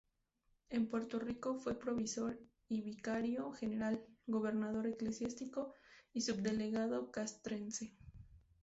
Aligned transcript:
En 0.71 0.89
Puerto 0.89 1.19
Rico 1.19 1.53
fue 1.53 1.77
provisor 1.77 2.39
y 2.67 2.81
vicario 2.81 3.51
general, 3.51 4.03
gobernador 4.25 4.87
eclesiástico 4.87 5.75
y 6.11 6.21
subdelegado 6.21 7.11
castrense. 7.11 7.93